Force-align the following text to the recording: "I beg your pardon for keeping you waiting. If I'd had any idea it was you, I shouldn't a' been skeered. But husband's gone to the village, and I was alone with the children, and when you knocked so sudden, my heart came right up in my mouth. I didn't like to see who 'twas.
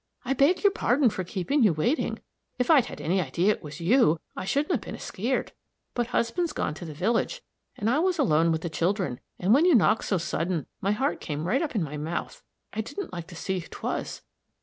"I 0.25 0.33
beg 0.33 0.63
your 0.63 0.71
pardon 0.71 1.11
for 1.11 1.23
keeping 1.23 1.61
you 1.61 1.73
waiting. 1.73 2.17
If 2.57 2.71
I'd 2.71 2.87
had 2.87 2.99
any 2.99 3.21
idea 3.21 3.51
it 3.53 3.61
was 3.61 3.79
you, 3.79 4.19
I 4.35 4.45
shouldn't 4.45 4.73
a' 4.73 4.79
been 4.83 4.97
skeered. 4.97 5.51
But 5.93 6.07
husband's 6.07 6.53
gone 6.53 6.73
to 6.73 6.85
the 6.85 6.93
village, 6.95 7.43
and 7.77 7.87
I 7.87 7.99
was 7.99 8.17
alone 8.17 8.51
with 8.51 8.61
the 8.63 8.69
children, 8.71 9.19
and 9.37 9.53
when 9.53 9.65
you 9.65 9.75
knocked 9.75 10.05
so 10.05 10.17
sudden, 10.17 10.65
my 10.81 10.91
heart 10.93 11.21
came 11.21 11.45
right 11.45 11.61
up 11.61 11.75
in 11.75 11.83
my 11.83 11.97
mouth. 11.97 12.41
I 12.73 12.81
didn't 12.81 13.13
like 13.13 13.27
to 13.27 13.35
see 13.35 13.59
who 13.59 13.67
'twas. 13.67 14.23